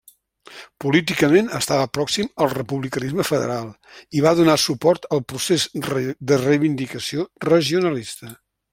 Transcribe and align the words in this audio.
Políticament 0.83 1.51
estava 1.59 1.85
pròxim 1.97 2.31
al 2.45 2.49
republicanisme 2.55 3.27
federal 3.29 3.69
i 4.21 4.25
va 4.29 4.33
donar 4.41 4.57
suport 4.67 5.09
al 5.19 5.25
procés 5.35 5.69
de 6.33 6.41
reivindicació 6.47 7.31
regionalista. 7.51 8.37